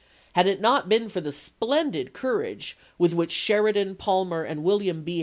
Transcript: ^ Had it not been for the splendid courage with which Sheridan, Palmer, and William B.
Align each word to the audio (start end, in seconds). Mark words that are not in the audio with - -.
^ 0.01 0.03
Had 0.33 0.47
it 0.47 0.59
not 0.59 0.89
been 0.89 1.09
for 1.09 1.21
the 1.21 1.31
splendid 1.31 2.11
courage 2.11 2.75
with 2.97 3.13
which 3.13 3.31
Sheridan, 3.31 3.93
Palmer, 3.97 4.41
and 4.43 4.63
William 4.63 5.03
B. 5.03 5.19